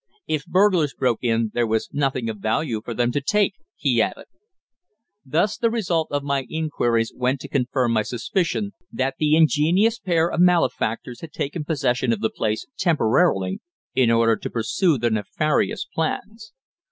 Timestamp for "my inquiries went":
6.23-7.39